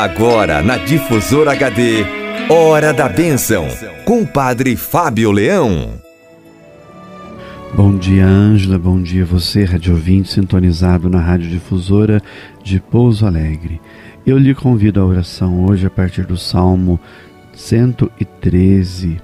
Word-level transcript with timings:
Agora 0.00 0.62
na 0.62 0.76
Difusora 0.76 1.50
HD, 1.50 2.04
Hora 2.48 2.92
da 2.92 3.08
Bênção, 3.08 3.66
com 4.04 4.22
o 4.22 4.26
Padre 4.26 4.76
Fábio 4.76 5.32
Leão. 5.32 5.94
Bom 7.74 7.98
dia, 7.98 8.24
Ângela. 8.24 8.78
Bom 8.78 9.02
dia, 9.02 9.24
você, 9.24 9.64
rádio 9.64 9.94
ouvinte, 9.94 10.28
sintonizado 10.28 11.10
na 11.10 11.18
Rádio 11.18 11.50
Difusora 11.50 12.22
de 12.62 12.78
Pouso 12.78 13.26
Alegre. 13.26 13.80
Eu 14.24 14.38
lhe 14.38 14.54
convido 14.54 15.00
à 15.00 15.04
oração 15.04 15.66
hoje 15.66 15.84
a 15.84 15.90
partir 15.90 16.24
do 16.24 16.36
Salmo 16.36 17.00
113. 17.54 19.20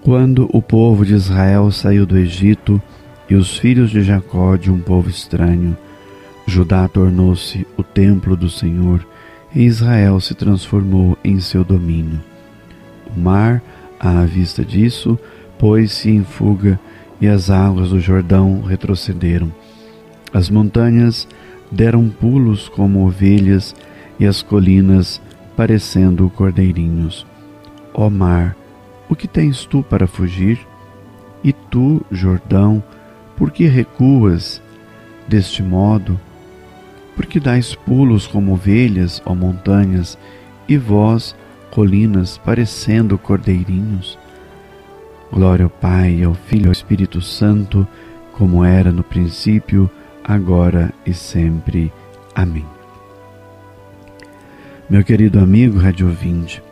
Quando 0.00 0.48
o 0.52 0.62
povo 0.62 1.04
de 1.04 1.14
Israel 1.14 1.72
saiu 1.72 2.06
do 2.06 2.16
Egito 2.16 2.80
e 3.28 3.34
os 3.34 3.58
filhos 3.58 3.90
de 3.90 4.00
Jacó 4.00 4.54
de 4.54 4.70
um 4.70 4.78
povo 4.78 5.10
estranho, 5.10 5.76
Judá 6.46 6.86
tornou-se 6.86 7.66
o 7.76 7.82
templo 7.82 8.36
do 8.36 8.48
Senhor 8.48 9.04
e 9.54 9.64
Israel 9.64 10.20
se 10.20 10.34
transformou 10.34 11.16
em 11.24 11.40
seu 11.40 11.64
domínio. 11.64 12.20
O 13.14 13.18
mar, 13.18 13.62
à 13.98 14.24
vista 14.24 14.64
disso, 14.64 15.18
pôs-se 15.58 16.10
em 16.10 16.24
fuga 16.24 16.78
e 17.20 17.28
as 17.28 17.50
águas 17.50 17.90
do 17.90 18.00
Jordão 18.00 18.62
retrocederam. 18.62 19.52
As 20.32 20.48
montanhas 20.48 21.26
deram 21.70 22.08
pulos 22.08 22.68
como 22.68 23.06
ovelhas 23.06 23.74
e 24.18 24.26
as 24.26 24.42
colinas 24.42 25.20
parecendo 25.56 26.30
cordeirinhos. 26.30 27.26
Ó 27.92 28.08
mar, 28.08 28.56
o 29.08 29.16
que 29.16 29.26
tens 29.26 29.64
tu 29.66 29.82
para 29.82 30.06
fugir? 30.06 30.58
E 31.42 31.52
tu, 31.52 32.00
Jordão, 32.10 32.82
por 33.36 33.50
que 33.50 33.66
recuas 33.66 34.62
deste 35.26 35.62
modo? 35.62 36.18
Porque 37.20 37.38
dais 37.38 37.74
pulos 37.74 38.26
como 38.26 38.54
ovelhas, 38.54 39.20
ó 39.26 39.34
montanhas, 39.34 40.18
e 40.66 40.78
vós, 40.78 41.36
colinas, 41.70 42.38
parecendo 42.38 43.18
cordeirinhos? 43.18 44.18
Glória 45.30 45.64
ao 45.64 45.70
Pai, 45.70 46.22
ao 46.22 46.32
Filho 46.32 46.64
e 46.64 46.66
ao 46.68 46.72
Espírito 46.72 47.20
Santo, 47.20 47.86
como 48.32 48.64
era 48.64 48.90
no 48.90 49.02
princípio, 49.02 49.90
agora 50.24 50.94
e 51.04 51.12
sempre. 51.12 51.92
Amém. 52.34 52.64
Meu 54.88 55.04
querido 55.04 55.40
amigo 55.40 55.78
Rádio 55.78 56.06
Ouvinte, 56.06 56.62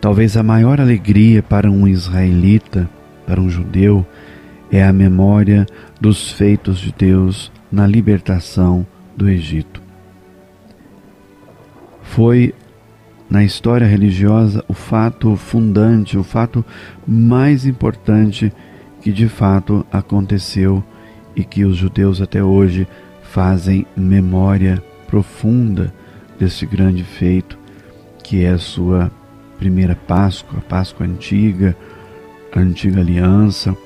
talvez 0.00 0.36
a 0.36 0.42
maior 0.44 0.80
alegria 0.80 1.42
para 1.42 1.68
um 1.68 1.88
israelita, 1.88 2.88
para 3.26 3.40
um 3.40 3.50
judeu, 3.50 4.06
é 4.70 4.84
a 4.84 4.92
memória 4.92 5.66
dos 6.00 6.30
feitos 6.30 6.78
de 6.78 6.94
Deus 6.96 7.50
na 7.72 7.88
libertação 7.88 8.86
do 9.18 9.28
Egito. 9.28 9.82
Foi 12.02 12.54
na 13.28 13.44
história 13.44 13.86
religiosa 13.86 14.64
o 14.68 14.72
fato 14.72 15.36
fundante, 15.36 16.16
o 16.16 16.22
fato 16.22 16.64
mais 17.06 17.66
importante 17.66 18.52
que 19.02 19.12
de 19.12 19.28
fato 19.28 19.84
aconteceu 19.92 20.82
e 21.34 21.44
que 21.44 21.64
os 21.64 21.76
judeus 21.76 22.22
até 22.22 22.42
hoje 22.42 22.86
fazem 23.22 23.84
memória 23.96 24.82
profunda 25.08 25.92
desse 26.38 26.64
grande 26.64 27.02
feito, 27.02 27.58
que 28.22 28.44
é 28.44 28.50
a 28.50 28.58
sua 28.58 29.10
primeira 29.58 29.96
Páscoa, 29.96 30.58
a 30.58 30.62
Páscoa 30.62 31.04
antiga, 31.04 31.76
a 32.54 32.60
antiga 32.60 33.00
aliança 33.00 33.76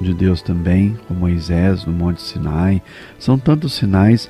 de 0.00 0.12
Deus 0.12 0.42
também, 0.42 0.98
com 1.06 1.14
Moisés 1.14 1.86
no 1.86 1.92
Monte 1.92 2.20
Sinai. 2.20 2.82
São 3.18 3.38
tantos 3.38 3.74
sinais 3.74 4.28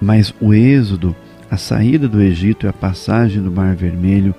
mas 0.00 0.34
o 0.40 0.52
êxodo, 0.52 1.14
a 1.50 1.56
saída 1.56 2.08
do 2.08 2.20
Egito 2.20 2.66
e 2.66 2.68
a 2.68 2.72
passagem 2.72 3.42
do 3.42 3.50
Mar 3.50 3.74
Vermelho 3.74 4.34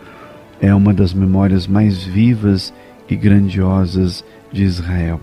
é 0.62 0.74
uma 0.74 0.94
das 0.94 1.14
memórias 1.14 1.68
mais 1.68 2.04
vivas 2.04 2.74
e 3.10 3.16
grandiosas 3.16 4.24
de 4.52 4.64
Israel. 4.64 5.20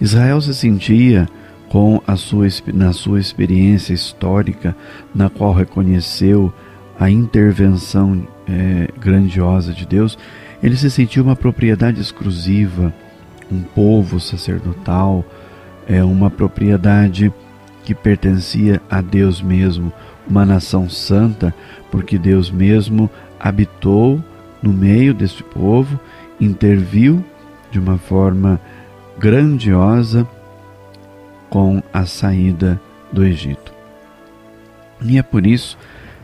Israel 0.00 0.40
se 0.40 0.54
sentia 0.54 1.28
com 1.68 2.00
a 2.06 2.16
sua, 2.16 2.46
na 2.72 2.92
sua 2.92 3.20
experiência 3.20 3.92
histórica, 3.92 4.74
na 5.14 5.28
qual 5.28 5.52
reconheceu 5.52 6.52
a 6.98 7.10
intervenção 7.10 8.26
é, 8.48 8.88
grandiosa 8.98 9.72
de 9.72 9.86
Deus, 9.86 10.18
ele 10.62 10.76
se 10.76 10.90
sentiu 10.90 11.22
uma 11.22 11.36
propriedade 11.36 12.00
exclusiva, 12.00 12.92
um 13.52 13.62
povo 13.62 14.18
sacerdotal, 14.18 15.24
é 15.86 16.02
uma 16.02 16.30
propriedade 16.30 17.32
que 17.88 17.94
pertencia 17.94 18.82
a 18.90 19.00
Deus 19.00 19.40
mesmo, 19.40 19.90
uma 20.28 20.44
nação 20.44 20.90
santa, 20.90 21.54
porque 21.90 22.18
Deus 22.18 22.50
mesmo 22.50 23.08
habitou 23.40 24.22
no 24.62 24.74
meio 24.74 25.14
deste 25.14 25.42
povo, 25.42 25.98
interviu 26.38 27.24
de 27.70 27.78
uma 27.78 27.96
forma 27.96 28.60
grandiosa 29.18 30.28
com 31.48 31.82
a 31.90 32.04
saída 32.04 32.78
do 33.10 33.24
Egito. 33.24 33.72
E 35.00 35.16
é 35.16 35.22
por 35.22 35.46
isso 35.46 35.78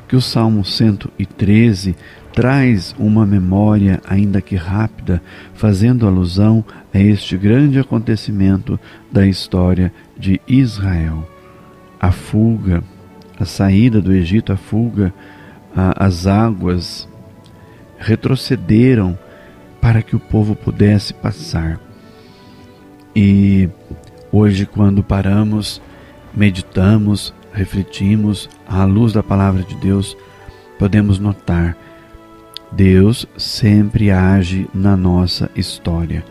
que 0.06 0.16
o 0.16 0.20
Salmo 0.20 0.66
113 0.66 1.96
traz 2.30 2.94
uma 2.98 3.24
memória, 3.24 4.02
ainda 4.06 4.42
que 4.42 4.54
rápida, 4.54 5.22
fazendo 5.54 6.06
alusão 6.06 6.62
a 6.92 6.98
este 6.98 7.38
grande 7.38 7.78
acontecimento 7.78 8.78
da 9.10 9.26
história 9.26 9.90
de 10.14 10.38
Israel 10.46 11.26
a 12.04 12.12
fuga, 12.12 12.84
a 13.40 13.46
saída 13.46 13.98
do 13.98 14.12
Egito, 14.12 14.52
a 14.52 14.58
fuga, 14.58 15.12
a, 15.74 16.04
as 16.04 16.26
águas 16.26 17.08
retrocederam 17.98 19.18
para 19.80 20.02
que 20.02 20.14
o 20.14 20.20
povo 20.20 20.54
pudesse 20.54 21.14
passar. 21.14 21.80
E 23.16 23.70
hoje, 24.30 24.66
quando 24.66 25.02
paramos, 25.02 25.80
meditamos, 26.34 27.32
refletimos 27.54 28.50
à 28.68 28.84
luz 28.84 29.14
da 29.14 29.22
palavra 29.22 29.62
de 29.62 29.74
Deus, 29.76 30.14
podemos 30.78 31.18
notar 31.18 31.74
Deus 32.70 33.26
sempre 33.38 34.10
age 34.10 34.68
na 34.74 34.94
nossa 34.94 35.50
história. 35.56 36.22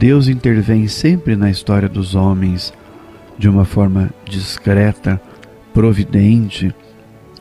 Deus 0.00 0.26
intervém 0.26 0.88
sempre 0.88 1.36
na 1.36 1.48
história 1.48 1.88
dos 1.88 2.16
homens 2.16 2.72
de 3.40 3.48
uma 3.48 3.64
forma 3.64 4.10
discreta, 4.26 5.18
providente, 5.72 6.74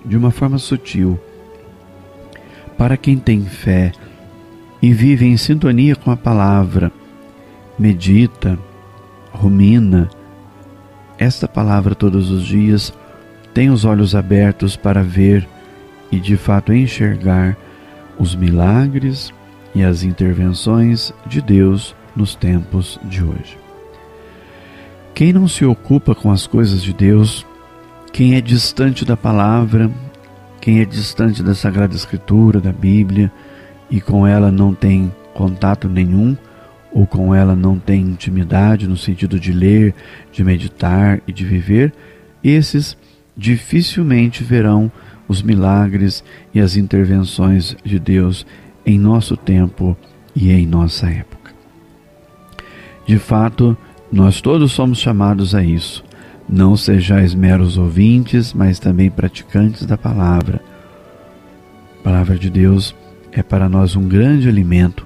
de 0.05 0.15
uma 0.15 0.31
forma 0.31 0.57
sutil. 0.57 1.19
Para 2.77 2.95
quem 2.95 3.17
tem 3.17 3.43
fé 3.43 3.91
e 4.81 4.93
vive 4.93 5.25
em 5.25 5.35
sintonia 5.35 5.97
com 5.97 6.09
a 6.09 6.15
palavra, 6.15 6.89
medita, 7.77 8.57
rumina 9.33 10.09
esta 11.17 11.49
palavra 11.49 11.93
todos 11.93 12.31
os 12.31 12.45
dias, 12.45 12.93
tem 13.53 13.69
os 13.69 13.83
olhos 13.83 14.15
abertos 14.15 14.77
para 14.77 15.03
ver 15.03 15.45
e 16.09 16.17
de 16.17 16.37
fato 16.37 16.71
enxergar 16.71 17.57
os 18.17 18.35
milagres 18.35 19.33
e 19.75 19.83
as 19.83 20.03
intervenções 20.03 21.13
de 21.25 21.41
Deus 21.41 21.93
nos 22.15 22.35
tempos 22.35 22.97
de 23.03 23.21
hoje. 23.21 23.68
Quem 25.13 25.33
não 25.33 25.47
se 25.47 25.65
ocupa 25.65 26.15
com 26.15 26.31
as 26.31 26.47
coisas 26.47 26.81
de 26.81 26.93
Deus, 26.93 27.45
quem 28.13 28.35
é 28.35 28.41
distante 28.41 29.03
da 29.03 29.17
palavra, 29.17 29.91
quem 30.61 30.79
é 30.79 30.85
distante 30.85 31.43
da 31.43 31.53
Sagrada 31.53 31.95
Escritura, 31.95 32.59
da 32.59 32.71
Bíblia, 32.71 33.31
e 33.89 33.99
com 33.99 34.25
ela 34.25 34.51
não 34.51 34.73
tem 34.73 35.11
contato 35.33 35.87
nenhum, 35.87 36.37
ou 36.91 37.05
com 37.05 37.33
ela 37.33 37.55
não 37.55 37.77
tem 37.77 38.01
intimidade 38.01 38.87
no 38.87 38.97
sentido 38.97 39.39
de 39.39 39.51
ler, 39.51 39.93
de 40.31 40.43
meditar 40.43 41.21
e 41.27 41.31
de 41.31 41.45
viver, 41.45 41.93
esses 42.43 42.97
dificilmente 43.35 44.43
verão 44.43 44.91
os 45.27 45.41
milagres 45.41 46.23
e 46.53 46.59
as 46.59 46.75
intervenções 46.75 47.77
de 47.83 47.99
Deus 47.99 48.45
em 48.85 48.97
nosso 48.97 49.37
tempo 49.37 49.95
e 50.35 50.51
em 50.51 50.65
nossa 50.65 51.07
época. 51.07 51.53
De 53.05 53.17
fato, 53.17 53.77
nós 54.11 54.41
todos 54.41 54.71
somos 54.71 54.99
chamados 54.99 55.53
a 55.53 55.63
isso. 55.63 56.03
Não 56.47 56.75
sejais 56.75 57.35
meros 57.35 57.77
ouvintes, 57.77 58.53
mas 58.53 58.79
também 58.79 59.09
praticantes 59.09 59.85
da 59.85 59.97
palavra. 59.97 60.61
A 61.99 62.03
palavra 62.03 62.37
de 62.37 62.49
Deus 62.49 62.95
é 63.31 63.43
para 63.43 63.69
nós 63.69 63.95
um 63.95 64.07
grande 64.07 64.49
alimento, 64.49 65.05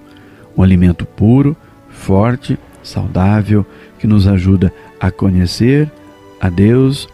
um 0.55 0.63
alimento 0.63 1.05
puro, 1.05 1.55
forte, 1.89 2.57
saudável, 2.81 3.65
que 3.99 4.07
nos 4.07 4.27
ajuda 4.27 4.73
a 4.99 5.11
conhecer 5.11 5.91
a 6.39 6.49
Deus, 6.49 7.09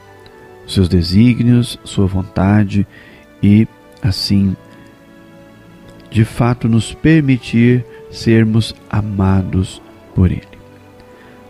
seus 0.67 0.87
desígnios, 0.87 1.79
sua 1.83 2.05
vontade 2.05 2.85
e, 3.41 3.67
assim, 4.01 4.55
de 6.11 6.23
fato 6.23 6.67
nos 6.67 6.93
permitir 6.93 7.85
sermos 8.11 8.75
amados 8.89 9.81
por 10.13 10.31
Ele. 10.31 10.48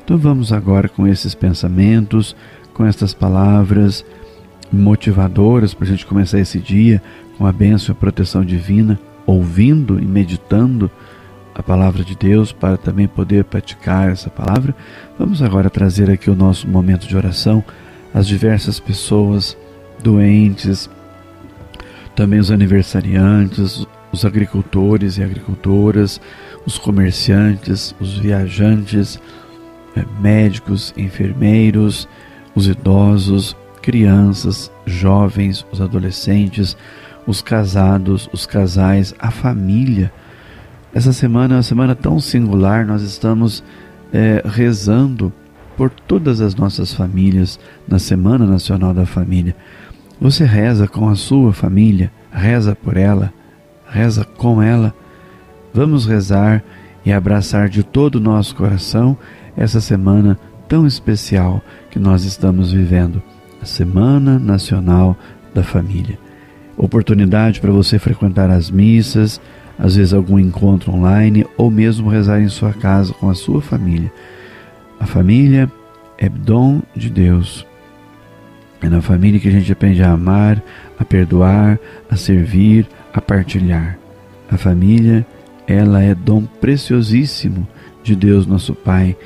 Então 0.09 0.17
vamos 0.17 0.51
agora 0.51 0.89
com 0.89 1.05
esses 1.05 1.35
pensamentos, 1.35 2.35
com 2.73 2.83
estas 2.83 3.13
palavras, 3.13 4.03
motivadoras 4.71 5.75
para 5.75 5.85
a 5.85 5.87
gente 5.87 6.03
começar 6.03 6.39
esse 6.39 6.57
dia 6.57 6.99
com 7.37 7.45
a 7.45 7.51
bênção 7.51 7.93
e 7.93 7.95
a 7.95 7.99
proteção 7.99 8.43
divina, 8.43 8.99
ouvindo 9.23 9.99
e 9.99 10.05
meditando 10.07 10.89
a 11.53 11.61
palavra 11.61 12.03
de 12.03 12.15
Deus 12.15 12.51
para 12.51 12.75
também 12.75 13.07
poder 13.07 13.43
praticar 13.43 14.09
essa 14.09 14.31
palavra. 14.31 14.75
Vamos 15.19 15.43
agora 15.43 15.69
trazer 15.69 16.09
aqui 16.09 16.31
o 16.31 16.35
nosso 16.35 16.67
momento 16.67 17.07
de 17.07 17.15
oração, 17.15 17.63
as 18.11 18.25
diversas 18.25 18.79
pessoas 18.79 19.55
doentes, 20.01 20.89
também 22.15 22.39
os 22.39 22.49
aniversariantes, 22.49 23.85
os 24.11 24.25
agricultores 24.25 25.19
e 25.19 25.23
agricultoras, 25.23 26.19
os 26.65 26.79
comerciantes, 26.79 27.93
os 27.99 28.17
viajantes, 28.17 29.19
médicos, 30.19 30.93
enfermeiros, 30.97 32.07
os 32.55 32.67
idosos, 32.67 33.55
crianças, 33.81 34.71
jovens, 34.85 35.65
os 35.71 35.81
adolescentes, 35.81 36.75
os 37.25 37.41
casados, 37.41 38.29
os 38.33 38.45
casais, 38.45 39.13
a 39.19 39.31
família. 39.31 40.11
Essa 40.93 41.13
semana 41.13 41.55
é 41.55 41.57
uma 41.57 41.63
semana 41.63 41.95
tão 41.95 42.19
singular, 42.19 42.85
nós 42.85 43.01
estamos 43.01 43.63
é, 44.11 44.41
rezando 44.45 45.31
por 45.77 45.89
todas 45.89 46.41
as 46.41 46.55
nossas 46.55 46.93
famílias 46.93 47.59
na 47.87 47.99
Semana 47.99 48.45
Nacional 48.45 48.93
da 48.93 49.05
Família. 49.05 49.55
Você 50.19 50.43
reza 50.43 50.87
com 50.87 51.07
a 51.07 51.15
sua 51.15 51.53
família, 51.53 52.11
reza 52.31 52.75
por 52.75 52.97
ela, 52.97 53.31
reza 53.87 54.25
com 54.25 54.61
ela. 54.61 54.93
Vamos 55.73 56.05
rezar 56.05 56.63
e 57.05 57.13
abraçar 57.13 57.69
de 57.69 57.83
todo 57.83 58.15
o 58.15 58.19
nosso 58.19 58.55
coração 58.55 59.17
essa 59.59 59.81
semana 59.81 60.39
tão 60.69 60.87
especial 60.87 61.61
que 61.91 61.99
nós 61.99 62.23
estamos 62.23 62.71
vivendo 62.71 63.21
a 63.61 63.65
Semana 63.65 64.39
Nacional 64.39 65.17
da 65.53 65.61
Família. 65.61 66.17
Oportunidade 66.77 67.59
para 67.59 67.69
você 67.69 67.99
frequentar 67.99 68.49
as 68.49 68.71
missas, 68.71 69.41
às 69.77 69.97
vezes 69.97 70.13
algum 70.13 70.39
encontro 70.39 70.93
online 70.93 71.45
ou 71.57 71.69
mesmo 71.69 72.09
rezar 72.09 72.39
em 72.39 72.47
sua 72.47 72.71
casa 72.71 73.13
com 73.13 73.29
a 73.29 73.35
sua 73.35 73.61
família. 73.61 74.09
A 74.97 75.05
família 75.05 75.69
é 76.17 76.29
dom 76.29 76.81
de 76.95 77.09
Deus. 77.09 77.67
É 78.81 78.87
na 78.87 79.01
família 79.01 79.41
que 79.41 79.49
a 79.49 79.51
gente 79.51 79.69
aprende 79.73 80.01
a 80.01 80.11
amar, 80.11 80.63
a 80.97 81.03
perdoar, 81.03 81.77
a 82.09 82.15
servir, 82.15 82.87
a 83.13 83.19
partilhar. 83.19 83.99
A 84.49 84.55
família, 84.55 85.27
ela 85.67 86.01
é 86.01 86.15
dom 86.15 86.45
preciosíssimo 86.61 87.67
de 88.01 88.15
Deus 88.15 88.47
nosso 88.47 88.73
Pai 88.73 89.17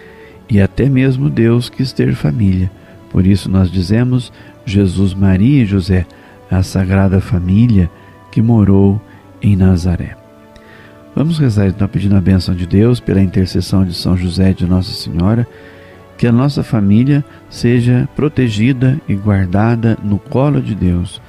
e 0.49 0.61
até 0.61 0.89
mesmo 0.89 1.29
Deus 1.29 1.69
quis 1.69 1.91
ter 1.91 2.13
família. 2.15 2.71
Por 3.11 3.25
isso 3.25 3.49
nós 3.49 3.71
dizemos 3.71 4.31
Jesus, 4.65 5.13
Maria 5.13 5.63
e 5.63 5.65
José, 5.65 6.05
a 6.49 6.63
Sagrada 6.63 7.19
Família 7.19 7.89
que 8.31 8.41
morou 8.41 9.01
em 9.41 9.55
Nazaré. 9.55 10.15
Vamos 11.15 11.37
rezar 11.37 11.67
então 11.67 11.87
pedindo 11.87 12.15
a 12.15 12.21
bênção 12.21 12.55
de 12.55 12.65
Deus 12.65 12.99
pela 12.99 13.21
intercessão 13.21 13.85
de 13.85 13.93
São 13.93 14.17
José 14.17 14.51
e 14.51 14.55
de 14.55 14.65
Nossa 14.65 14.91
Senhora, 14.91 15.47
que 16.17 16.25
a 16.25 16.31
nossa 16.31 16.63
família 16.63 17.23
seja 17.49 18.09
protegida 18.15 18.99
e 19.07 19.13
guardada 19.13 19.97
no 20.03 20.17
colo 20.17 20.61
de 20.61 20.73
Deus 20.73 21.21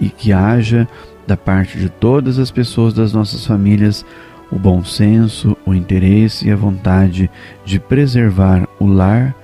e 0.00 0.08
que 0.10 0.32
haja 0.32 0.86
da 1.26 1.36
parte 1.36 1.78
de 1.78 1.88
todas 1.88 2.38
as 2.38 2.50
pessoas 2.50 2.92
das 2.92 3.12
nossas 3.12 3.46
famílias 3.46 4.04
o 4.52 4.58
bom 4.58 4.84
senso, 4.84 5.56
o 5.64 5.72
interesse 5.72 6.46
e 6.46 6.52
a 6.52 6.56
vontade 6.56 7.30
de 7.64 7.80
preservar 7.80 8.68
o 8.78 8.86
lar 8.86 9.34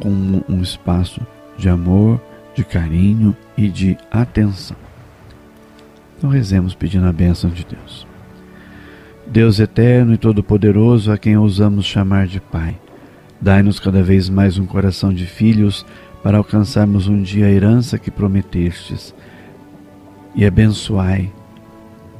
como 0.00 0.44
um 0.48 0.62
espaço 0.62 1.20
de 1.58 1.68
amor, 1.68 2.20
de 2.54 2.64
carinho 2.64 3.36
e 3.56 3.68
de 3.68 3.98
atenção. 4.08 4.76
Então 6.16 6.30
rezemos 6.30 6.74
pedindo 6.74 7.06
a 7.08 7.12
bênção 7.12 7.50
de 7.50 7.66
Deus. 7.66 8.06
Deus 9.26 9.58
eterno 9.58 10.14
e 10.14 10.18
todo-poderoso, 10.18 11.10
a 11.10 11.18
quem 11.18 11.36
ousamos 11.36 11.84
chamar 11.84 12.28
de 12.28 12.40
Pai, 12.40 12.78
dai-nos 13.40 13.80
cada 13.80 14.02
vez 14.02 14.28
mais 14.28 14.58
um 14.58 14.66
coração 14.66 15.12
de 15.12 15.26
filhos 15.26 15.84
para 16.22 16.38
alcançarmos 16.38 17.08
um 17.08 17.20
dia 17.20 17.46
a 17.46 17.50
herança 17.50 17.98
que 17.98 18.10
prometestes. 18.10 19.12
E 20.36 20.46
abençoai 20.46 21.32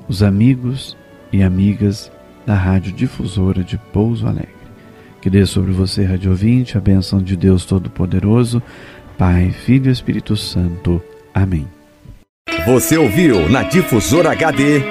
os 0.09 0.23
amigos 0.23 0.97
e 1.33 1.43
amigas 1.43 2.11
da 2.47 2.55
Rádio 2.55 2.93
Difusora 2.93 3.63
de 3.63 3.79
Pouso 3.79 4.27
Alegre. 4.27 4.51
Que 5.21 5.31
dê 5.31 5.47
sobre 5.47 5.73
você, 5.73 6.05
rádio 6.05 6.31
ouvinte, 6.31 6.77
a 6.77 6.81
bênção 6.81 7.23
de 7.23 7.37
Deus 7.37 7.65
Todo-Poderoso, 7.65 8.61
Pai, 9.17 9.51
Filho 9.51 9.89
e 9.89 9.93
Espírito 9.93 10.37
Santo. 10.37 11.01
Amém. 11.33 11.69
Você 12.67 12.97
ouviu 12.97 13.49
na 13.49 13.63
Difusora 13.63 14.33
HD 14.33 14.83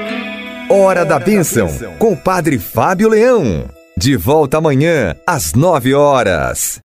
Hora 0.69 1.03
da 1.03 1.19
Bênção 1.19 1.67
com 1.99 2.13
o 2.13 2.17
Padre 2.17 2.57
Fábio 2.57 3.09
Leão. 3.09 3.65
De 3.97 4.15
volta 4.15 4.57
amanhã 4.57 5.13
às 5.27 5.53
nove 5.53 5.93
horas. 5.93 6.79